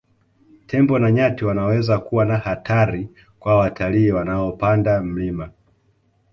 Tembo 0.67 0.99
na 0.99 1.11
nyati 1.11 1.45
wanaweza 1.45 1.97
kuwa 1.99 2.25
na 2.25 2.37
hatari 2.37 3.09
kwa 3.39 3.55
watalii 3.57 4.11
wanaopanda 4.11 5.01
mlima 5.01 5.49